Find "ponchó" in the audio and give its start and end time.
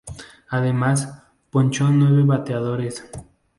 1.51-1.85